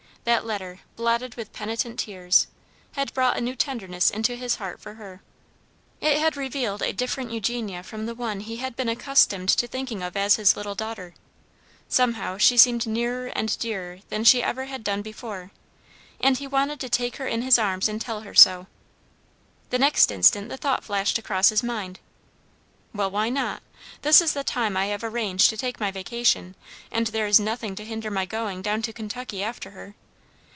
[0.23, 2.45] That letter, blotted with penitent tears,
[2.91, 5.23] had brought a new tenderness into his heart for her.
[5.99, 10.03] It had revealed a different Eugenia from the one he had been accustomed to thinking
[10.03, 11.15] of as his little daughter.
[11.89, 15.49] Somehow she seemed nearer and dearer than she had ever done before,
[16.19, 18.67] and he wanted to take her in his arms and tell her so.
[19.71, 21.99] The next instant the thought flashed across his mind,
[22.93, 23.63] "Well, why not?
[24.03, 26.53] This is the time I have arranged to take my vacation,
[26.91, 29.95] and there is nothing to hinder my going down to Kentucky after her.